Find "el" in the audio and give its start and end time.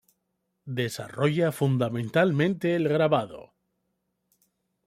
2.75-2.87